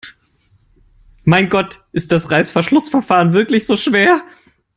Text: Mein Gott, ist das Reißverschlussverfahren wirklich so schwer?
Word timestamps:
Mein 1.25 1.49
Gott, 1.49 1.79
ist 1.91 2.11
das 2.11 2.31
Reißverschlussverfahren 2.31 3.33
wirklich 3.33 3.67
so 3.67 3.77
schwer? 3.77 4.23